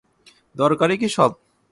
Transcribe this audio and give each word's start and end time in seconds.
দরকারই 0.55 0.97
কি 0.97 1.07
সব। 1.09 1.31